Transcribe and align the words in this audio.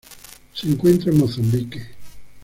Se 0.53 0.67
encuentra 0.67 1.11
en 1.11 1.19
Mozambique. 1.19 1.85